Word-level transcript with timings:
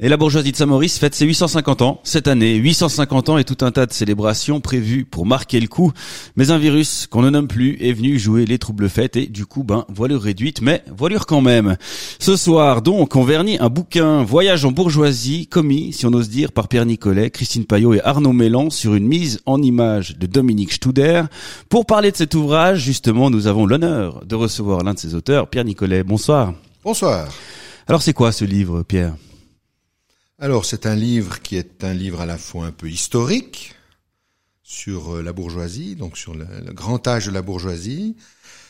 Et 0.00 0.08
la 0.08 0.16
bourgeoisie 0.16 0.52
de 0.52 0.56
Saint-Maurice 0.56 0.96
fête 0.96 1.16
ses 1.16 1.26
850 1.26 1.82
ans 1.82 2.00
cette 2.04 2.28
année. 2.28 2.54
850 2.54 3.30
ans 3.30 3.38
et 3.38 3.42
tout 3.42 3.64
un 3.64 3.72
tas 3.72 3.84
de 3.84 3.92
célébrations 3.92 4.60
prévues 4.60 5.04
pour 5.04 5.26
marquer 5.26 5.58
le 5.58 5.66
coup. 5.66 5.90
Mais 6.36 6.52
un 6.52 6.58
virus 6.58 7.08
qu'on 7.08 7.22
ne 7.22 7.30
nomme 7.30 7.48
plus 7.48 7.76
est 7.80 7.94
venu 7.94 8.16
jouer 8.16 8.46
les 8.46 8.58
troubles 8.58 8.88
fêtes 8.88 9.16
et 9.16 9.26
du 9.26 9.44
coup, 9.44 9.64
ben, 9.64 9.84
voilure 9.88 10.22
réduite, 10.22 10.62
mais 10.62 10.84
voilure 10.96 11.26
quand 11.26 11.40
même. 11.40 11.76
Ce 12.20 12.36
soir, 12.36 12.80
donc, 12.80 13.16
on 13.16 13.24
vernit 13.24 13.56
un 13.58 13.70
bouquin 13.70 14.22
Voyage 14.22 14.64
en 14.64 14.70
bourgeoisie, 14.70 15.48
commis, 15.48 15.92
si 15.92 16.06
on 16.06 16.12
ose 16.12 16.28
dire, 16.28 16.52
par 16.52 16.68
Pierre 16.68 16.86
Nicolet, 16.86 17.30
Christine 17.30 17.64
Payot 17.64 17.94
et 17.94 18.00
Arnaud 18.04 18.32
Mélan 18.32 18.70
sur 18.70 18.94
une 18.94 19.08
mise 19.08 19.40
en 19.46 19.60
image 19.60 20.16
de 20.16 20.28
Dominique 20.28 20.74
Studer. 20.74 21.24
Pour 21.68 21.86
parler 21.86 22.12
de 22.12 22.16
cet 22.16 22.36
ouvrage, 22.36 22.78
justement, 22.78 23.30
nous 23.30 23.48
avons 23.48 23.66
l'honneur 23.66 24.24
de 24.24 24.36
recevoir 24.36 24.84
l'un 24.84 24.94
de 24.94 24.98
ses 25.00 25.16
auteurs, 25.16 25.48
Pierre 25.48 25.64
Nicolet. 25.64 26.04
Bonsoir. 26.04 26.54
Bonsoir. 26.84 27.26
Alors, 27.88 28.00
c'est 28.00 28.12
quoi 28.12 28.30
ce 28.30 28.44
livre, 28.44 28.84
Pierre? 28.84 29.14
Alors 30.40 30.64
c'est 30.64 30.86
un 30.86 30.94
livre 30.94 31.42
qui 31.42 31.56
est 31.56 31.82
un 31.82 31.92
livre 31.92 32.20
à 32.20 32.26
la 32.26 32.38
fois 32.38 32.66
un 32.66 32.70
peu 32.70 32.88
historique 32.88 33.74
sur 34.62 35.16
euh, 35.16 35.22
la 35.22 35.32
bourgeoisie, 35.32 35.96
donc 35.96 36.16
sur 36.16 36.32
le, 36.32 36.46
grand 36.72 37.08
âge 37.08 37.26
de 37.26 37.32
la 37.32 37.42
bourgeoisie, 37.42 38.14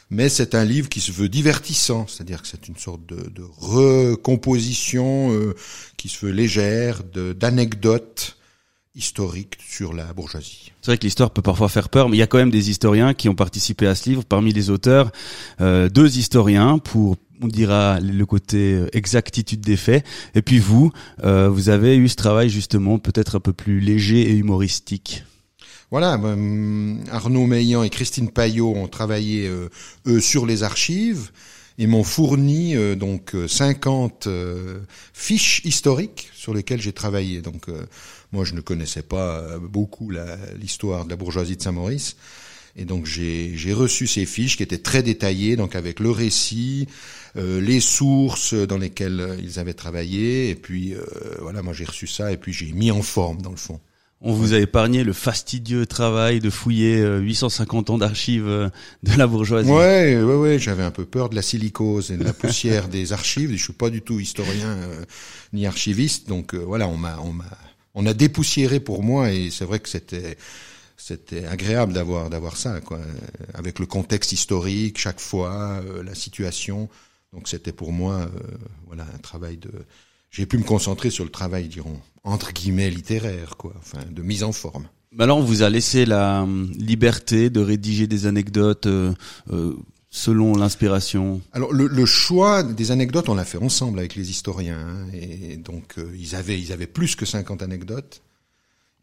mais 0.08 0.30
c'est 0.30 0.54
un 0.54 0.64
livre 0.64 0.88
qui 0.88 1.00
se 1.00 1.12
veut 1.12 1.28
divertissant, 1.28 2.06
c'est-à-dire 2.06 2.40
que 2.40 2.48
c'est 2.48 2.68
une 2.68 2.76
sorte 2.78 3.04
de, 3.04 3.42
recomposition 3.58 5.34
euh, 5.34 5.54
qui 5.98 6.08
se 6.08 6.24
veut 6.24 6.32
légère, 6.32 7.02
d'anecdotes 7.04 8.38
historiques 8.94 9.58
sur 9.68 9.92
la 9.92 10.10
bourgeoisie. 10.14 10.72
C'est 10.80 10.92
vrai 10.92 10.98
que 10.98 11.04
l'histoire 11.04 11.30
peut 11.30 11.42
parfois 11.42 11.68
faire 11.68 11.90
peur, 11.90 12.08
mais 12.08 12.16
il 12.16 12.20
y 12.20 12.22
a 12.22 12.26
quand 12.26 12.38
même 12.38 12.50
des 12.50 12.70
historiens 12.70 13.12
qui 13.12 13.28
ont 13.28 13.34
participé 13.34 13.86
à 13.86 13.94
ce 13.94 14.08
livre. 14.08 14.24
Parmi 14.24 14.54
les 14.54 14.70
auteurs, 14.70 15.12
euh, 15.60 15.90
deux 15.90 16.16
historiens 16.16 16.78
pour 16.78 17.16
on 17.42 17.48
dira 17.48 18.00
le 18.00 18.26
côté 18.26 18.74
euh, 18.74 18.88
exactitude 18.92 19.60
des 19.60 19.76
faits. 19.76 20.04
Et 20.34 20.42
puis 20.42 20.58
vous, 20.58 20.92
euh, 21.24 21.48
vous 21.48 21.68
avez 21.68 21.96
eu 21.96 22.08
ce 22.08 22.16
travail 22.16 22.50
justement 22.50 22.98
peut-être 22.98 23.36
un 23.36 23.40
peu 23.40 23.52
plus 23.52 23.80
léger 23.80 24.30
et 24.30 24.34
humoristique. 24.34 25.24
Voilà, 25.90 26.18
ben, 26.18 26.98
Arnaud 27.10 27.46
Meillan 27.46 27.82
et 27.82 27.90
Christine 27.90 28.30
Payot 28.30 28.74
ont 28.74 28.88
travaillé 28.88 29.46
euh, 29.48 29.70
eux 30.06 30.20
sur 30.20 30.44
les 30.44 30.62
archives 30.62 31.30
et 31.78 31.86
m'ont 31.86 32.04
fourni 32.04 32.74
donc 32.96 33.36
50 33.46 34.26
fiches 35.12 35.60
historiques 35.64 36.28
sur 36.34 36.52
lesquelles 36.52 36.80
j'ai 36.80 36.92
travaillé. 36.92 37.40
Donc 37.40 37.66
moi 38.32 38.44
je 38.44 38.54
ne 38.54 38.60
connaissais 38.60 39.02
pas 39.02 39.60
beaucoup 39.60 40.10
l'histoire 40.60 41.04
de 41.04 41.10
la 41.10 41.14
bourgeoisie 41.14 41.56
de 41.56 41.62
Saint-Maurice. 41.62 42.16
Et 42.78 42.84
donc 42.84 43.06
j'ai 43.06 43.72
reçu 43.72 44.06
ces 44.06 44.24
fiches 44.24 44.56
qui 44.56 44.62
étaient 44.62 44.78
très 44.78 45.02
détaillées, 45.02 45.56
donc 45.56 45.74
avec 45.74 45.98
le 45.98 46.12
récit, 46.12 46.86
euh, 47.36 47.60
les 47.60 47.80
sources 47.80 48.54
dans 48.54 48.78
lesquelles 48.78 49.20
euh, 49.20 49.36
ils 49.42 49.58
avaient 49.58 49.74
travaillé. 49.74 50.48
Et 50.50 50.54
puis 50.54 50.94
euh, 50.94 51.02
voilà, 51.40 51.60
moi 51.60 51.72
j'ai 51.72 51.84
reçu 51.84 52.06
ça 52.06 52.30
et 52.30 52.36
puis 52.36 52.52
j'ai 52.52 52.70
mis 52.70 52.92
en 52.92 53.02
forme 53.02 53.42
dans 53.42 53.50
le 53.50 53.56
fond. 53.56 53.80
On 54.20 54.32
vous 54.32 54.54
a 54.54 54.58
épargné 54.58 55.02
le 55.02 55.12
fastidieux 55.12 55.86
travail 55.86 56.38
de 56.38 56.50
fouiller 56.50 57.04
850 57.20 57.90
ans 57.90 57.98
d'archives 57.98 58.70
de 59.04 59.16
la 59.16 59.26
bourgeoisie. 59.28 59.70
Ouais, 59.70 60.20
ouais, 60.20 60.34
ouais. 60.34 60.58
J'avais 60.58 60.82
un 60.82 60.90
peu 60.90 61.04
peur 61.04 61.28
de 61.28 61.36
la 61.36 61.42
silicose 61.42 62.10
et 62.10 62.16
de 62.16 62.24
la 62.24 62.32
poussière 62.32 62.88
des 62.88 63.12
archives. 63.12 63.52
Je 63.52 63.62
suis 63.62 63.72
pas 63.72 63.90
du 63.90 64.02
tout 64.02 64.18
historien 64.18 64.76
ni 65.52 65.66
archiviste, 65.66 66.28
donc 66.28 66.56
voilà, 66.56 66.88
on 66.88 66.96
m'a, 66.96 67.20
on 67.20 67.32
m'a, 67.32 67.44
on 67.94 68.06
a 68.06 68.14
dépoussiéré 68.14 68.80
pour 68.80 69.04
moi 69.04 69.30
et 69.30 69.50
c'est 69.50 69.64
vrai 69.64 69.78
que 69.78 69.88
c'était 69.88 70.36
c'était 70.98 71.46
agréable 71.46 71.92
d'avoir 71.92 72.28
d'avoir 72.28 72.56
ça 72.56 72.80
quoi 72.80 72.98
avec 73.54 73.78
le 73.78 73.86
contexte 73.86 74.32
historique 74.32 74.98
chaque 74.98 75.20
fois 75.20 75.80
la 76.04 76.14
situation 76.14 76.88
donc 77.32 77.48
c'était 77.48 77.72
pour 77.72 77.92
moi 77.92 78.14
euh, 78.14 78.28
voilà 78.86 79.06
un 79.14 79.18
travail 79.18 79.56
de 79.56 79.70
j'ai 80.30 80.46
pu 80.46 80.58
me 80.58 80.64
concentrer 80.64 81.10
sur 81.10 81.24
le 81.24 81.30
travail 81.30 81.68
dirons 81.68 82.00
entre 82.24 82.52
guillemets 82.52 82.90
littéraire 82.90 83.56
quoi, 83.56 83.74
enfin 83.78 84.00
de 84.10 84.22
mise 84.22 84.42
en 84.42 84.52
forme. 84.52 84.88
Alors 85.18 85.38
on 85.38 85.42
vous 85.42 85.62
a 85.62 85.70
laissé 85.70 86.04
la 86.04 86.42
euh, 86.42 86.66
liberté 86.76 87.50
de 87.50 87.60
rédiger 87.60 88.06
des 88.06 88.26
anecdotes 88.26 88.86
euh, 88.86 89.14
selon 90.10 90.54
l'inspiration? 90.54 91.40
Alors 91.52 91.72
le, 91.72 91.86
le, 91.86 92.06
choix 92.06 92.62
des 92.62 92.90
anecdotes 92.90 93.28
on 93.28 93.34
l'a 93.34 93.44
fait 93.44 93.58
ensemble 93.58 93.98
avec 93.98 94.14
les 94.16 94.30
historiens 94.30 94.78
hein, 94.78 95.06
et 95.12 95.56
donc 95.56 95.96
ils 96.18 96.34
avaient 96.34 96.58
ils 96.58 96.72
avaient 96.72 96.86
plus 96.86 97.14
que 97.14 97.26
50 97.26 97.62
anecdotes 97.62 98.22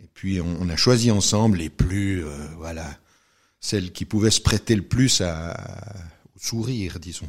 et 0.03 0.07
puis 0.13 0.41
on, 0.41 0.57
on 0.61 0.69
a 0.69 0.75
choisi 0.75 1.11
ensemble 1.11 1.57
les 1.57 1.69
plus 1.69 2.23
voilà 2.57 2.85
celles 3.59 3.91
qui 3.91 4.06
pouvaient 4.06 4.31
se 4.31 4.41
prêter 4.41 4.75
le 4.75 4.83
plus 4.83 5.22
à, 5.22 5.56
au 6.35 6.39
sourire 6.39 7.00
disons. 7.00 7.28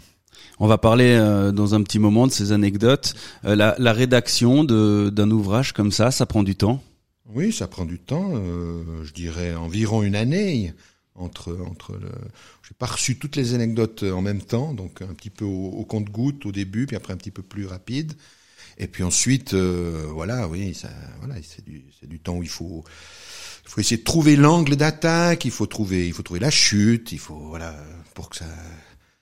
On 0.59 0.66
va 0.66 0.78
parler 0.78 1.16
euh, 1.19 1.53
dans 1.53 1.75
un 1.75 1.82
petit 1.82 1.99
moment 1.99 2.27
de 2.27 2.32
ces 2.32 2.53
anecdotes. 2.53 3.15
Euh, 3.44 3.54
la, 3.54 3.93
rédaction 3.93 4.65
d'un 4.65 5.31
ouvrage 5.31 5.72
comme 5.72 5.93
ça, 5.93 6.10
ça 6.10 6.27
prend 6.27 6.43
du 6.43 6.56
temps? 6.56 6.82
Oui, 7.27 7.53
ça 7.53 7.66
prend 7.66 7.84
du 7.84 7.99
temps. 7.99 8.32
Euh, 8.34 9.04
je 9.04 9.12
dirais 9.12 9.54
environ 9.54 10.03
une 10.03 10.16
année 10.16 10.72
entre 11.15 11.56
entre 11.69 11.94
le. 11.94 12.10
J'ai 12.62 12.75
pas 12.78 12.87
reçu 12.87 13.19
toutes 13.19 13.37
les 13.37 13.54
anecdotes 13.54 14.03
en 14.03 14.22
même 14.22 14.43
temps, 14.43 14.75
donc 14.75 15.03
un 15.03 15.15
petit 15.15 15.31
peu 15.31 15.44
au, 15.44 15.84
compte-goutte 15.84 16.47
au 16.47 16.53
début, 16.53 16.87
puis 16.87 16.97
après 16.97 17.12
un 17.12 17.16
petit 17.16 17.31
peu 17.31 17.43
plus 17.43 17.66
rapide. 17.66 18.12
Et 18.78 18.88
puis 18.88 19.03
ensuite, 19.03 19.54
voilà, 19.54 20.48
oui, 20.48 20.75
ça, 20.75 20.91
voilà, 21.20 21.41
c'est 21.42 21.64
du, 21.64 21.84
du 22.03 22.20
temps 22.20 22.37
où 22.37 22.42
il 22.42 22.48
faut, 22.48 22.84
il 23.64 23.70
faut 23.70 23.81
essayer 23.81 23.97
de 23.97 24.04
trouver 24.04 24.37
l'angle 24.37 24.76
d'attaque, 24.76 25.44
il 25.44 25.50
faut 25.50 25.66
trouver, 25.66 26.06
il 26.06 26.12
faut 26.12 26.22
trouver 26.22 26.41
la 26.41 26.50
chute, 26.50 27.12
il 27.12 27.19
faut, 27.19 27.38
voilà, 27.48 27.75
pour 28.15 28.28
que 28.31 28.36
ça, 28.36 28.47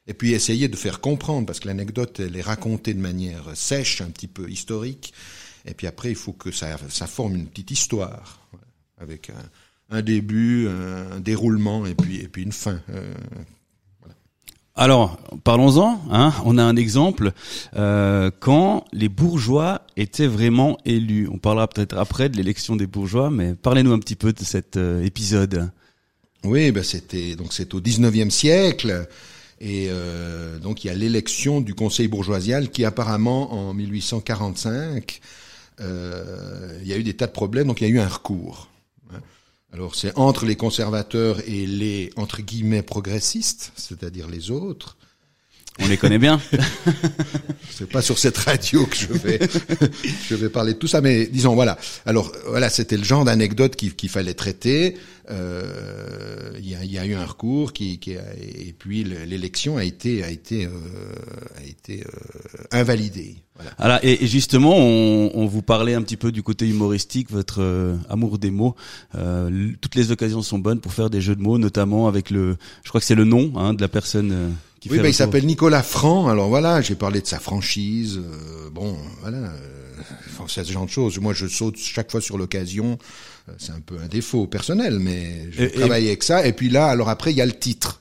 et 0.06 0.14
puis 0.14 0.32
essayer 0.32 0.68
de 0.68 0.76
faire 0.76 1.00
comprendre, 1.00 1.46
parce 1.46 1.60
que 1.60 1.68
l'anecdote, 1.68 2.20
elle 2.20 2.36
est 2.36 2.42
racontée 2.42 2.92
de 2.94 3.00
manière 3.00 3.56
sèche, 3.56 4.00
un 4.02 4.10
petit 4.10 4.28
peu 4.28 4.50
historique, 4.50 5.14
et 5.64 5.72
puis 5.72 5.86
après, 5.86 6.10
il 6.10 6.16
faut 6.16 6.32
que 6.32 6.50
ça, 6.50 6.78
ça 6.90 7.06
forme 7.06 7.36
une 7.36 7.46
petite 7.46 7.70
histoire, 7.70 8.46
avec 8.98 9.30
un, 9.30 9.96
un 9.96 10.02
début, 10.02 10.68
un, 10.68 11.20
déroulement, 11.20 11.86
et 11.86 11.94
puis, 11.94 12.20
et 12.20 12.28
puis 12.28 12.42
une 12.42 12.52
fin. 12.52 12.82
Euh, 12.90 13.14
Alors, 14.76 15.18
parlons-en. 15.44 16.00
Hein. 16.10 16.32
On 16.44 16.58
a 16.58 16.62
un 16.64 16.76
exemple 16.76 17.32
euh, 17.76 18.30
quand 18.40 18.84
les 18.92 19.08
bourgeois 19.08 19.82
étaient 19.96 20.26
vraiment 20.26 20.78
élus. 20.84 21.28
On 21.32 21.38
parlera 21.38 21.68
peut-être 21.68 21.96
après 21.96 22.28
de 22.28 22.36
l'élection 22.36 22.74
des 22.74 22.86
bourgeois, 22.86 23.30
mais 23.30 23.54
parlez-nous 23.54 23.92
un 23.92 24.00
petit 24.00 24.16
peu 24.16 24.32
de 24.32 24.42
cet 24.42 24.76
euh, 24.76 25.04
épisode. 25.04 25.70
Oui, 26.42 26.72
ben 26.72 26.82
c'était 26.82 27.36
donc 27.36 27.52
c'est 27.52 27.72
au 27.72 27.80
19e 27.80 28.30
siècle. 28.30 29.06
Et 29.60 29.86
euh, 29.88 30.58
donc 30.58 30.84
il 30.84 30.88
y 30.88 30.90
a 30.90 30.94
l'élection 30.94 31.60
du 31.60 31.74
Conseil 31.74 32.08
bourgeoisial 32.08 32.70
qui 32.70 32.84
apparemment 32.84 33.52
en 33.52 33.72
1845, 33.72 35.20
euh, 35.80 36.78
il 36.82 36.88
y 36.88 36.92
a 36.92 36.98
eu 36.98 37.02
des 37.02 37.14
tas 37.14 37.26
de 37.26 37.32
problèmes, 37.32 37.66
donc 37.68 37.80
il 37.80 37.88
y 37.88 37.90
a 37.90 37.90
eu 37.90 37.98
un 37.98 38.08
recours. 38.08 38.68
Hein. 39.12 39.20
Alors 39.74 39.96
c'est 39.96 40.16
entre 40.16 40.46
les 40.46 40.54
conservateurs 40.54 41.40
et 41.48 41.66
les 41.66 42.12
entre 42.14 42.42
guillemets 42.42 42.82
progressistes, 42.82 43.72
c'est-à-dire 43.74 44.28
les 44.28 44.52
autres. 44.52 44.96
On 45.80 45.88
les 45.88 45.96
connaît 45.96 46.18
bien. 46.18 46.40
c'est 47.70 47.88
pas 47.88 48.02
sur 48.02 48.18
cette 48.18 48.36
radio 48.38 48.86
que 48.86 48.96
je 48.96 49.12
vais 49.12 49.40
je 50.28 50.34
vais 50.36 50.48
parler 50.48 50.74
de 50.74 50.78
tout 50.78 50.86
ça, 50.86 51.00
mais 51.00 51.26
disons 51.26 51.54
voilà. 51.54 51.76
Alors 52.06 52.32
voilà, 52.46 52.70
c'était 52.70 52.96
le 52.96 53.04
genre 53.04 53.24
d'anecdote 53.24 53.74
qu'il 53.76 54.08
fallait 54.08 54.34
traiter. 54.34 54.96
Euh, 55.30 56.52
il 56.58 56.68
y, 56.68 56.74
a, 56.74 56.84
y, 56.84 56.98
a, 56.98 57.06
eu 57.06 57.14
un 57.14 57.24
recours 57.24 57.72
qui, 57.72 57.98
qui 57.98 58.14
a, 58.16 58.22
et 58.38 58.74
puis 58.78 59.04
l'élection 59.04 59.78
a 59.78 59.84
été 59.84 60.22
a 60.22 60.30
été 60.30 60.66
euh, 60.66 60.70
a 61.56 61.64
été 61.64 62.02
euh, 62.02 62.62
invalidée. 62.70 63.36
Voilà. 63.78 64.04
et, 64.04 64.26
justement, 64.26 64.76
on, 64.76 65.30
on, 65.34 65.46
vous 65.46 65.62
parlait 65.62 65.94
un 65.94 66.02
petit 66.02 66.16
peu 66.16 66.32
du 66.32 66.42
côté 66.42 66.68
humoristique, 66.68 67.30
votre 67.30 67.62
euh, 67.62 67.96
amour 68.08 68.38
des 68.38 68.50
mots. 68.50 68.74
Euh, 69.14 69.70
toutes 69.80 69.94
les 69.94 70.10
occasions 70.10 70.42
sont 70.42 70.58
bonnes 70.58 70.80
pour 70.80 70.92
faire 70.92 71.08
des 71.08 71.20
jeux 71.20 71.36
de 71.36 71.42
mots, 71.42 71.58
notamment 71.58 72.08
avec 72.08 72.30
le, 72.30 72.56
je 72.82 72.88
crois 72.88 73.00
que 73.00 73.06
c'est 73.06 73.14
le 73.14 73.24
nom 73.24 73.52
hein, 73.56 73.72
de 73.72 73.80
la 73.80 73.88
personne 73.88 74.54
oui, 74.90 74.98
bah, 74.98 75.08
il 75.08 75.14
s'appelle 75.14 75.46
Nicolas 75.46 75.82
Franc. 75.82 76.28
Alors 76.28 76.48
voilà, 76.48 76.80
j'ai 76.80 76.94
parlé 76.94 77.20
de 77.20 77.26
sa 77.26 77.38
franchise. 77.38 78.18
Euh, 78.18 78.70
bon, 78.70 78.96
voilà, 79.20 79.38
euh, 79.38 80.02
c'est 80.48 80.64
ce 80.64 80.72
genre 80.72 80.86
de 80.86 80.90
choses. 80.90 81.18
Moi, 81.18 81.32
je 81.32 81.46
saute 81.46 81.76
chaque 81.78 82.10
fois 82.10 82.20
sur 82.20 82.38
l'occasion. 82.38 82.98
Euh, 83.48 83.52
c'est 83.58 83.72
un 83.72 83.80
peu 83.80 83.96
un 84.02 84.08
défaut 84.08 84.46
personnel, 84.46 84.98
mais 84.98 85.48
je 85.52 85.66
travaille 85.66 86.06
avec 86.08 86.22
ça. 86.22 86.46
Et 86.46 86.52
puis 86.52 86.68
là, 86.68 86.86
alors 86.86 87.08
après, 87.08 87.32
il 87.32 87.36
y 87.36 87.42
a 87.42 87.46
le 87.46 87.58
titre. 87.58 88.00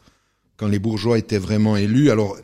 Quand 0.58 0.68
les 0.68 0.80
bourgeois 0.80 1.18
étaient 1.18 1.40
vraiment 1.40 1.78
élus, 1.78 2.12
alors 2.12 2.38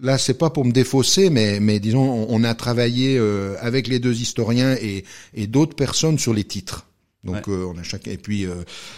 là, 0.00 0.18
c'est 0.18 0.34
pas 0.34 0.50
pour 0.50 0.64
me 0.64 0.72
défausser, 0.72 1.28
mais, 1.28 1.60
mais 1.60 1.78
disons, 1.78 2.26
on, 2.28 2.42
a 2.42 2.54
travaillé 2.54 3.18
avec 3.60 3.86
les 3.86 3.98
deux 3.98 4.18
historiens 4.18 4.74
et, 4.80 5.04
et 5.34 5.46
d'autres 5.46 5.76
personnes 5.76 6.18
sur 6.18 6.32
les 6.32 6.44
titres. 6.44 6.87
Donc 7.32 7.48
euh, 7.48 7.72
on 7.72 7.78
a 7.78 7.82
chacun. 7.82 8.10
Et 8.10 8.16
puis 8.16 8.46
euh, 8.46 8.54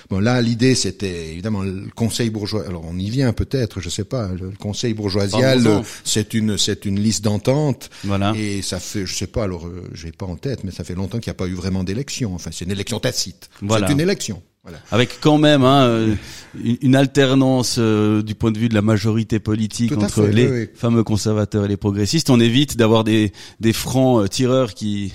bon 0.08 0.20
là 0.20 0.40
l'idée 0.40 0.74
c'était 0.74 1.28
évidemment 1.30 1.62
le 1.62 1.86
Conseil 1.94 2.30
bourgeois. 2.30 2.64
Alors 2.66 2.84
on 2.88 2.98
y 2.98 3.10
vient 3.10 3.32
peut-être, 3.32 3.80
je 3.80 3.88
sais 3.88 4.04
pas. 4.04 4.28
Le 4.28 4.50
Conseil 4.50 4.94
bourgeoisial, 4.94 5.82
c'est 6.04 6.34
une 6.34 6.56
c'est 6.58 6.84
une 6.84 7.00
liste 7.00 7.24
d'entente. 7.24 7.90
Voilà. 8.04 8.32
Et 8.36 8.62
ça 8.62 8.80
fait, 8.80 9.06
je 9.06 9.14
sais 9.14 9.26
pas. 9.26 9.44
Alors 9.44 9.66
euh, 9.66 9.88
j'ai 9.94 10.12
pas 10.12 10.26
en 10.26 10.36
tête, 10.36 10.64
mais 10.64 10.70
ça 10.70 10.84
fait 10.84 10.94
longtemps 10.94 11.18
qu'il 11.18 11.30
n'y 11.30 11.36
a 11.36 11.38
pas 11.38 11.46
eu 11.46 11.54
vraiment 11.54 11.84
d'élection. 11.84 12.34
Enfin 12.34 12.50
c'est 12.52 12.64
une 12.64 12.72
élection 12.72 13.00
tacite. 13.00 13.50
Voilà. 13.62 13.86
C'est 13.86 13.92
une 13.92 14.00
élection. 14.00 14.42
Voilà. 14.62 14.78
Avec 14.90 15.20
quand 15.20 15.38
même 15.38 15.64
hein, 15.64 16.16
une, 16.62 16.94
alternance 16.94 17.76
euh, 17.78 18.22
du 18.22 18.34
point 18.34 18.50
de 18.50 18.58
vue 18.58 18.68
de 18.68 18.74
la 18.74 18.82
majorité 18.82 19.38
politique 19.40 19.92
entre 19.92 20.26
les 20.26 20.66
fameux 20.74 21.02
conservateurs 21.02 21.64
et 21.64 21.68
les 21.68 21.78
progressistes. 21.78 22.28
On 22.28 22.38
évite 22.38 22.76
d'avoir 22.76 23.02
des 23.02 23.32
des 23.60 23.72
francs 23.72 24.22
euh, 24.22 24.28
tireurs 24.28 24.74
qui 24.74 25.14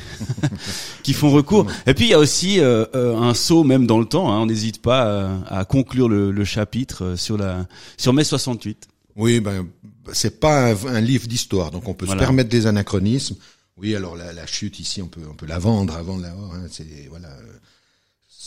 qui 1.04 1.14
font 1.14 1.30
recours. 1.30 1.68
Et 1.86 1.94
puis 1.94 2.06
il 2.06 2.10
y 2.10 2.14
a 2.16 2.20
aussi 2.20 2.60
euh, 2.60 2.86
un 2.96 3.36
saut 3.36 3.64
même 3.64 3.86
dans 3.86 4.00
le 4.00 4.06
temps. 4.06 4.32
Hein. 4.32 4.40
On 4.40 4.46
n'hésite 4.48 4.82
pas 4.82 5.30
à, 5.48 5.64
conclure 5.64 6.10
le, 6.10 6.32
le, 6.32 6.44
chapitre 6.44 7.14
sur 7.16 7.38
la 7.38 7.68
sur 7.98 8.14
mai 8.14 8.24
68. 8.24 8.88
Oui, 9.16 9.42
ben 9.42 9.68
c'est 10.12 10.40
pas 10.40 10.74
un, 10.74 11.02
livre 11.02 11.28
d'histoire, 11.28 11.70
donc 11.70 11.88
on 11.88 11.94
peut 11.94 12.08
se 12.08 12.16
permettre 12.16 12.50
des 12.50 12.66
anachronismes. 12.66 13.36
Oui, 13.78 13.96
alors 13.96 14.16
la, 14.16 14.34
la, 14.34 14.48
chute 14.48 14.80
ici, 14.80 15.02
on 15.02 15.08
peut 15.08 15.22
on 15.30 15.36
peut 15.36 15.46
la 15.46 15.60
vendre 15.60 15.96
avant 15.96 16.18
de 16.18 16.24
l'avoir. 16.24 16.54
Hein. 16.54 16.66
C'est 16.72 17.08
voilà 17.10 17.30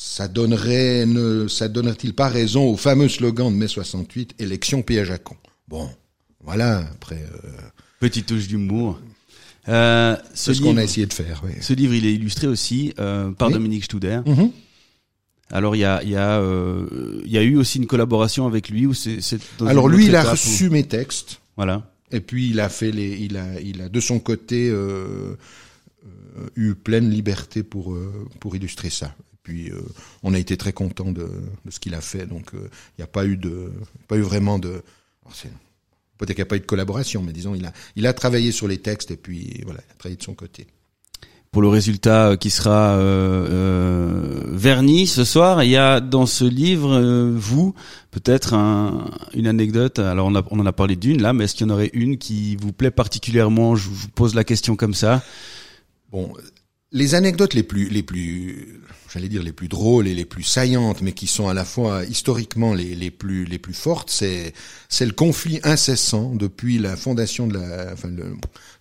ça 0.00 0.28
donnerait, 0.28 1.06
ne, 1.06 1.48
ça 1.48 1.66
donnerait-il 1.66 2.14
pas 2.14 2.28
raison 2.28 2.70
au 2.70 2.76
fameux 2.76 3.08
slogan 3.08 3.52
de 3.52 3.56
mai 3.58 3.66
68, 3.66 4.36
élection 4.38 4.80
piège 4.82 5.10
à 5.10 5.18
con? 5.18 5.36
Bon, 5.66 5.90
voilà, 6.40 6.78
après... 6.78 7.16
Euh, 7.16 7.48
Petite 7.98 8.26
touche 8.26 8.46
d'humour. 8.46 9.00
Euh, 9.68 10.16
c'est 10.34 10.54
ce 10.54 10.62
qu'on 10.62 10.76
a 10.76 10.84
essayé 10.84 11.06
de 11.06 11.12
faire. 11.12 11.42
Oui. 11.44 11.50
Ce 11.60 11.72
livre, 11.72 11.94
il 11.94 12.06
est 12.06 12.14
illustré 12.14 12.46
aussi 12.46 12.94
euh, 13.00 13.32
par 13.32 13.50
Dominique 13.50 13.84
Studer. 13.84 14.20
Mhm. 14.24 14.52
Alors 15.50 15.74
il 15.74 15.80
y 15.80 15.84
a 15.84 16.02
y 16.04 16.14
a 16.14 16.40
euh, 16.40 17.22
y 17.24 17.38
a 17.38 17.42
eu 17.42 17.56
aussi 17.56 17.78
une 17.78 17.86
collaboration 17.86 18.46
avec 18.46 18.68
lui 18.68 18.86
ou 18.86 18.92
c'est 18.92 19.18
Alors 19.66 19.88
lui 19.88 20.06
il 20.06 20.14
a 20.14 20.22
reçu 20.22 20.70
mes 20.70 20.84
textes. 20.84 21.40
Voilà. 21.56 21.90
Et 22.12 22.20
puis 22.20 22.50
il 22.50 22.60
a 22.60 22.68
fait 22.68 22.92
les 22.92 23.16
il 23.16 23.36
a 23.36 23.58
il 23.60 23.80
a 23.80 23.88
de 23.88 24.00
son 24.00 24.20
côté 24.20 24.70
eu 26.54 26.74
pleine 26.74 27.10
liberté 27.10 27.62
pour 27.62 27.96
pour 28.40 28.56
illustrer 28.56 28.90
ça 28.90 29.14
puis 29.48 29.70
euh, 29.70 29.80
on 30.22 30.34
a 30.34 30.38
été 30.38 30.58
très 30.58 30.74
content 30.74 31.10
de, 31.10 31.26
ce 31.70 31.80
qu'il 31.80 31.94
a 31.94 32.02
fait. 32.02 32.26
Donc 32.26 32.50
il 32.52 32.58
euh, 32.58 32.68
n'y 32.98 33.04
a 33.04 33.06
pas 33.06 33.24
eu 33.24 33.38
de, 33.38 33.72
pas 34.06 34.16
eu 34.16 34.20
vraiment 34.20 34.58
de. 34.58 34.82
Peut-être 36.18 36.34
qu'il 36.34 36.36
n'y 36.36 36.42
a 36.42 36.46
pas 36.46 36.56
eu 36.56 36.60
de 36.60 36.66
collaboration, 36.66 37.22
mais 37.22 37.32
disons 37.32 37.54
il 37.54 37.64
a, 37.64 37.72
il 37.96 38.06
a 38.06 38.12
travaillé 38.12 38.52
sur 38.52 38.68
les 38.68 38.78
textes 38.78 39.10
et 39.10 39.16
puis 39.16 39.62
voilà, 39.64 39.80
il 39.88 39.92
a 39.92 39.94
travaillé 39.94 40.16
de 40.16 40.22
son 40.22 40.34
côté. 40.34 40.66
Pour 41.50 41.62
le 41.62 41.68
résultat 41.68 42.36
qui 42.36 42.50
sera 42.50 42.96
euh, 42.96 44.42
verni 44.48 45.06
ce 45.06 45.24
soir, 45.24 45.62
il 45.64 45.70
y 45.70 45.76
a 45.78 46.00
dans 46.00 46.26
ce 46.26 46.44
livre, 46.44 47.00
vous, 47.34 47.74
peut-être 48.10 48.52
une 49.32 49.46
anecdote. 49.46 49.98
Alors 49.98 50.26
on, 50.26 50.34
on 50.50 50.60
en 50.60 50.66
a 50.66 50.72
parlé 50.72 50.94
d'une 50.94 51.22
là, 51.22 51.32
mais 51.32 51.44
est-ce 51.44 51.54
qu'il 51.54 51.66
y 51.66 51.70
en 51.70 51.72
aurait 51.72 51.90
une 51.94 52.18
qui 52.18 52.56
vous 52.56 52.72
plaît 52.72 52.90
particulièrement? 52.90 53.76
Je 53.76 53.88
vous 53.88 54.08
pose 54.08 54.34
la 54.34 54.44
question 54.44 54.76
comme 54.76 54.94
ça. 54.94 55.22
Bon, 56.12 56.34
les 56.90 57.14
anecdotes 57.14 57.54
les 57.54 57.62
plus, 57.62 57.88
les 57.88 58.02
plus, 58.02 58.80
j'allais 59.12 59.28
dire 59.28 59.42
les 59.42 59.52
plus 59.52 59.68
drôles 59.68 60.08
et 60.08 60.14
les 60.14 60.24
plus 60.24 60.42
saillantes, 60.42 61.02
mais 61.02 61.12
qui 61.12 61.26
sont 61.26 61.48
à 61.48 61.54
la 61.54 61.64
fois 61.64 62.04
historiquement 62.04 62.72
les, 62.72 62.94
les 62.94 63.10
plus, 63.10 63.44
les 63.44 63.58
plus 63.58 63.74
fortes, 63.74 64.10
c'est, 64.10 64.54
c'est 64.88 65.04
le 65.04 65.12
conflit 65.12 65.60
incessant 65.64 66.34
depuis 66.34 66.78
la 66.78 66.96
fondation 66.96 67.46
de 67.46 67.54
la, 67.54 67.92
enfin, 67.92 68.08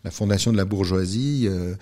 la 0.04 0.12
fondation 0.12 0.52
de 0.54 0.58
la 0.58 0.66
bourgeoisie 0.66 1.48
euh, 1.48 1.76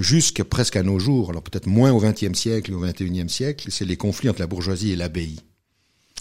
jusqu'à 0.00 0.44
presque 0.44 0.76
à 0.76 0.82
nos 0.82 0.98
jours. 0.98 1.30
Alors 1.30 1.42
peut-être 1.42 1.66
moins 1.66 1.92
au 1.92 2.00
XXe 2.00 2.38
siècle 2.38 2.70
et 2.70 2.74
au 2.74 2.80
XXIe 2.80 3.28
siècle, 3.28 3.68
c'est 3.70 3.84
les 3.84 3.96
conflits 3.96 4.30
entre 4.30 4.40
la 4.40 4.46
bourgeoisie 4.46 4.92
et 4.92 4.96
l'abbaye. 4.96 5.40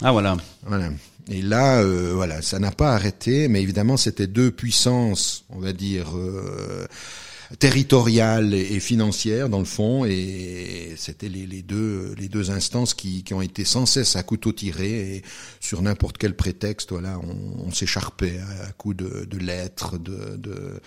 Ah 0.02 0.12
voilà. 0.12 0.38
Voilà. 0.66 0.92
Et 1.30 1.42
là, 1.42 1.82
euh, 1.82 2.14
voilà, 2.14 2.42
ça 2.42 2.60
n'a 2.60 2.72
pas 2.72 2.94
arrêté, 2.94 3.48
mais 3.48 3.62
évidemment, 3.62 3.98
c'était 3.98 4.28
deux 4.28 4.52
puissances, 4.52 5.46
on 5.50 5.60
va 5.60 5.74
dire. 5.74 6.16
Euh, 6.18 6.86
territoriale 7.60 8.54
et 8.54 8.80
financière 8.80 9.50
dans 9.50 9.60
le 9.60 9.66
fond, 9.66 10.06
et 10.06 10.94
c'était 10.98 11.30
les, 11.30 11.62
deux 11.62 12.14
les 12.18 12.28
deux 12.28 12.52
instances 12.52 12.94
qui, 12.94 13.24
qui 13.24 13.34
ont 13.34 13.42
été 13.42 13.66
sans 13.66 13.86
cesse 13.86 14.16
à 14.16 14.24
couteau 14.24 14.52
tiré 14.52 15.16
et 15.16 15.22
sur 15.60 15.82
n'importe 15.82 16.18
quel 16.18 16.36
prétexte, 16.36 16.92
voilà, 16.92 17.20
on, 17.20 17.68
on 17.68 17.72
s'écharpait 17.72 18.40
à, 18.40 18.72
coups 18.74 18.98
de, 18.98 19.26
de 19.26 19.38
lettres, 19.38 19.98
de, 19.98 20.38
de 20.38 20.82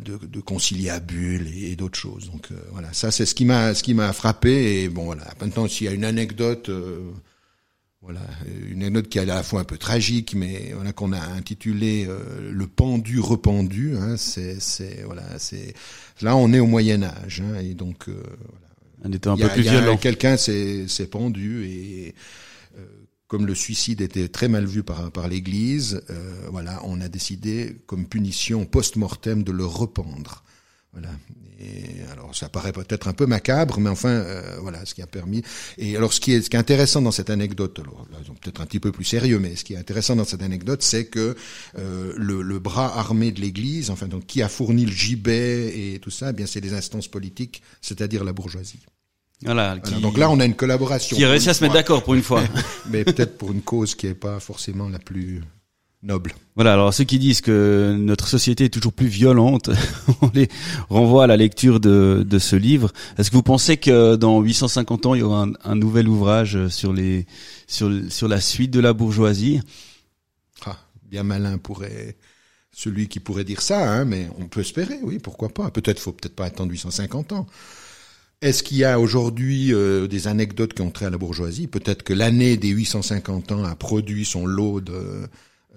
de, 0.00 0.18
de 0.24 0.40
conciliabules 0.40 1.48
et, 1.56 1.74
d'autres 1.76 1.98
choses. 1.98 2.30
Donc 2.30 2.48
euh, 2.52 2.54
voilà, 2.70 2.92
ça 2.92 3.10
c'est 3.10 3.26
ce 3.26 3.34
qui 3.34 3.44
m'a 3.44 3.74
ce 3.74 3.82
qui 3.82 3.94
m'a 3.94 4.12
frappé. 4.12 4.82
Et 4.82 4.88
bon 4.88 5.06
voilà, 5.06 5.26
maintenant 5.40 5.66
s'il 5.68 5.86
y 5.86 5.88
a 5.88 5.92
une 5.92 6.04
anecdote 6.04 6.68
euh, 6.68 7.00
voilà, 8.06 8.20
une 8.70 8.88
note 8.88 9.08
qui 9.08 9.18
est 9.18 9.22
à 9.22 9.24
la 9.24 9.42
fois 9.42 9.60
un 9.60 9.64
peu 9.64 9.78
tragique, 9.78 10.34
mais 10.36 10.70
voilà 10.74 10.92
qu'on 10.92 11.12
a 11.12 11.20
intitulé 11.20 12.06
euh, 12.08 12.52
le 12.52 12.66
pendu 12.68 13.18
rependu. 13.18 13.96
Hein, 13.96 14.16
c'est, 14.16 14.60
c'est 14.60 15.02
voilà, 15.04 15.24
c'est 15.38 15.74
là 16.22 16.36
on 16.36 16.52
est 16.52 16.60
au 16.60 16.66
Moyen 16.66 17.02
Âge, 17.02 17.42
hein, 17.44 17.58
et 17.60 17.74
donc 17.74 18.08
euh, 18.08 18.22
voilà. 18.22 18.66
On 19.04 19.12
était 19.12 19.28
un 19.28 19.36
peu 19.36 19.48
plus 19.48 19.62
violent. 19.62 19.96
Quelqu'un 19.96 20.36
s'est, 20.36 20.86
s'est 20.86 21.08
pendu 21.08 21.64
et 21.66 22.14
euh, 22.78 22.84
comme 23.26 23.44
le 23.44 23.56
suicide 23.56 24.00
était 24.00 24.28
très 24.28 24.46
mal 24.46 24.66
vu 24.66 24.84
par 24.84 25.10
par 25.10 25.26
l'Église, 25.26 26.00
voilà, 26.52 26.80
on 26.84 27.00
a 27.00 27.08
décidé 27.08 27.76
comme 27.86 28.06
punition 28.06 28.66
post-mortem 28.66 29.42
de 29.42 29.50
le 29.50 29.66
rependre. 29.66 30.44
Voilà. 30.96 31.14
Et 31.58 32.02
alors 32.12 32.36
ça 32.36 32.48
paraît 32.50 32.72
peut-être 32.72 33.08
un 33.08 33.14
peu 33.14 33.24
macabre, 33.24 33.80
mais 33.80 33.88
enfin 33.88 34.10
euh, 34.10 34.58
voilà 34.60 34.84
ce 34.84 34.94
qui 34.94 35.00
a 35.00 35.06
permis. 35.06 35.42
Et 35.78 35.96
alors 35.96 36.12
ce 36.12 36.20
qui 36.20 36.32
est 36.32 36.42
ce 36.42 36.50
qui 36.50 36.56
est 36.56 36.58
intéressant 36.58 37.00
dans 37.00 37.10
cette 37.10 37.30
anecdote, 37.30 37.78
alors 37.78 38.06
peut-être 38.42 38.60
un 38.60 38.66
petit 38.66 38.80
peu 38.80 38.92
plus 38.92 39.04
sérieux, 39.04 39.38
mais 39.38 39.56
ce 39.56 39.64
qui 39.64 39.72
est 39.72 39.78
intéressant 39.78 40.16
dans 40.16 40.24
cette 40.24 40.42
anecdote, 40.42 40.82
c'est 40.82 41.06
que 41.06 41.34
euh, 41.78 42.12
le, 42.16 42.42
le, 42.42 42.58
bras 42.58 42.98
armé 42.98 43.32
de 43.32 43.40
l'Église, 43.40 43.90
enfin 43.90 44.06
donc 44.06 44.26
qui 44.26 44.42
a 44.42 44.48
fourni 44.48 44.84
le 44.84 44.92
gibet 44.92 45.94
et 45.94 45.98
tout 45.98 46.10
ça, 46.10 46.30
eh 46.30 46.32
bien 46.34 46.46
c'est 46.46 46.60
les 46.60 46.74
instances 46.74 47.08
politiques, 47.08 47.62
c'est-à-dire 47.80 48.22
la 48.22 48.34
bourgeoisie. 48.34 48.84
Voilà, 49.42 49.76
donc 49.76 50.16
là, 50.16 50.30
on 50.30 50.40
a 50.40 50.46
une 50.46 50.54
collaboration. 50.54 51.14
Qui 51.14 51.24
a 51.24 51.28
réussi 51.28 51.50
à 51.50 51.54
se 51.54 51.62
mettre 51.62 51.74
d'accord 51.74 52.02
pour 52.02 52.14
une 52.14 52.22
fois. 52.22 52.42
mais 52.90 53.04
peut-être 53.04 53.36
pour 53.36 53.52
une 53.52 53.60
cause 53.60 53.94
qui 53.94 54.06
n'est 54.06 54.14
pas 54.14 54.40
forcément 54.40 54.88
la 54.88 54.98
plus 54.98 55.42
noble. 56.06 56.34
Voilà, 56.54 56.72
alors 56.72 56.94
ceux 56.94 57.04
qui 57.04 57.18
disent 57.18 57.40
que 57.40 57.94
notre 57.98 58.28
société 58.28 58.64
est 58.64 58.70
toujours 58.70 58.92
plus 58.92 59.08
violente, 59.08 59.70
on 60.22 60.30
les 60.32 60.48
renvoie 60.88 61.24
à 61.24 61.26
la 61.26 61.36
lecture 61.36 61.80
de, 61.80 62.24
de 62.26 62.38
ce 62.38 62.56
livre. 62.56 62.92
Est-ce 63.18 63.30
que 63.30 63.36
vous 63.36 63.42
pensez 63.42 63.76
que 63.76 64.16
dans 64.16 64.40
850 64.40 65.06
ans, 65.06 65.14
il 65.14 65.20
y 65.20 65.22
aura 65.22 65.46
un, 65.64 65.74
nouvel 65.74 66.08
ouvrage 66.08 66.68
sur 66.68 66.92
les 66.92 67.26
sur, 67.66 67.90
sur 68.08 68.28
la 68.28 68.40
suite 68.40 68.70
de 68.70 68.80
la 68.80 68.92
bourgeoisie? 68.92 69.60
Ah, 70.64 70.78
Bien 71.02 71.24
malin 71.24 71.58
pourrait 71.58 72.16
celui 72.72 73.08
qui 73.08 73.20
pourrait 73.20 73.44
dire 73.44 73.62
ça, 73.62 73.90
hein, 73.90 74.04
mais 74.04 74.28
on 74.38 74.46
peut 74.46 74.60
espérer, 74.60 74.98
oui, 75.02 75.18
pourquoi 75.18 75.48
pas. 75.48 75.70
Peut-être 75.70 75.98
faut 75.98 76.12
peut-être 76.12 76.36
pas 76.36 76.44
attendre 76.44 76.70
850 76.70 77.32
ans. 77.32 77.46
Est-ce 78.42 78.62
qu'il 78.62 78.76
y 78.76 78.84
a 78.84 79.00
aujourd'hui 79.00 79.72
euh, 79.72 80.06
des 80.06 80.28
anecdotes 80.28 80.74
qui 80.74 80.82
ont 80.82 80.90
trait 80.90 81.06
à 81.06 81.10
la 81.10 81.16
bourgeoisie? 81.16 81.68
Peut-être 81.68 82.02
que 82.02 82.12
l'année 82.12 82.58
des 82.58 82.68
850 82.68 83.52
ans 83.52 83.64
a 83.64 83.74
produit 83.74 84.26
son 84.26 84.44
lot 84.44 84.82
de 84.82 85.26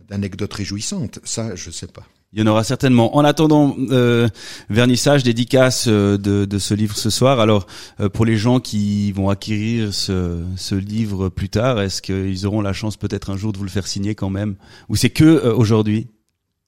d'anecdotes 0.08 0.54
réjouissantes. 0.54 1.20
Ça, 1.24 1.56
je 1.56 1.72
sais 1.72 1.88
pas. 1.88 2.04
Il 2.32 2.40
y 2.40 2.44
en 2.44 2.48
aura 2.48 2.64
certainement. 2.64 3.18
En 3.18 3.24
attendant, 3.24 3.76
euh, 3.90 4.30
vernissage, 4.70 5.24
dédicace 5.24 5.86
euh, 5.88 6.16
de, 6.18 6.46
de, 6.46 6.60
ce 6.60 6.76
livre 6.76 6.96
ce 6.96 7.10
soir. 7.10 7.40
Alors, 7.40 7.66
euh, 8.00 8.08
pour 8.08 8.24
les 8.24 8.38
gens 8.38 8.60
qui 8.60 9.12
vont 9.14 9.30
acquérir 9.30 9.94
ce, 9.94 10.44
ce 10.56 10.76
livre 10.76 11.30
plus 11.30 11.50
tard, 11.50 11.82
est-ce 11.82 12.04
qu'ils 12.04 12.46
auront 12.46 12.62
la 12.62 12.74
chance 12.74 12.98
peut-être 12.98 13.32
un 13.32 13.38
jour 13.38 13.52
de 13.52 13.58
vous 13.58 13.64
le 13.64 13.70
faire 13.72 13.88
signer 13.88 14.14
quand 14.14 14.30
même? 14.30 14.56
Ou 14.90 14.96
c'est 14.96 15.10
que 15.10 15.50
aujourd'hui? 15.50 16.08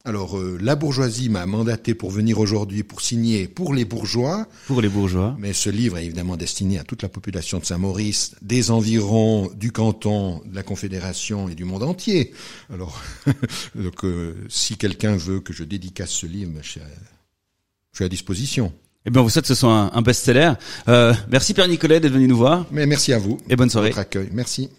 Alors, 0.04 0.38
euh, 0.38 0.58
la 0.60 0.76
bourgeoisie 0.76 1.30
m'a 1.30 1.46
mandaté 1.46 1.94
pour 1.94 2.10
venir 2.10 2.40
aujourd'hui 2.40 2.82
pour 2.82 3.02
signer 3.02 3.48
pour 3.48 3.74
les 3.74 3.86
bourgeois. 3.86 4.48
Pour 4.66 4.82
les 4.82 4.90
bourgeois. 4.90 5.36
Mais 5.38 5.54
ce 5.54 5.70
livre 5.70 6.00
est 6.00 6.06
évidemment 6.06 6.38
destiné 6.38 6.80
à 6.80 6.84
toute 6.84 7.04
la 7.04 7.10
population 7.10 7.60
de 7.60 7.66
Saint-Maurice, 7.66 8.36
des 8.42 8.72
environs 8.72 9.52
du 9.56 9.72
canton, 9.72 10.42
de 10.46 10.56
la 10.56 10.64
Confédération 10.64 11.50
et 11.50 11.56
du 11.56 11.66
monde 11.66 11.84
entier. 11.84 12.34
Alors, 12.74 13.00
donc, 13.76 14.04
euh, 14.04 14.34
si 14.50 14.76
quelqu'un 14.76 15.16
veut 15.16 15.40
que 15.40 15.54
je 15.54 15.64
dédicace 15.64 16.10
ce 16.10 16.26
livre, 16.26 16.52
je 16.64 16.70
suis 16.70 16.80
à, 16.80 16.86
je 17.92 17.98
suis 17.98 18.06
à 18.06 18.10
disposition. 18.10 18.74
Eh 19.06 19.12
bien, 19.12 19.22
vous 19.22 19.30
souhaite 19.30 19.46
que 19.46 19.54
ce 19.54 19.56
soit 19.56 19.92
un, 19.96 20.02
best-seller. 20.02 20.54
Euh, 20.88 21.14
merci 21.30 21.54
Pierre 21.54 21.68
Nicolet 21.68 22.00
d'être 22.00 22.14
venu 22.14 22.28
nous 22.28 22.38
voir. 22.38 22.66
Mais 22.72 22.88
merci 22.88 23.14
à 23.14 23.20
vous. 23.20 23.38
Et 23.50 23.56
bonne 23.56 23.70
soirée. 23.70 23.90
Votre 23.90 24.00
accueil. 24.00 24.30
Merci. 24.32 24.70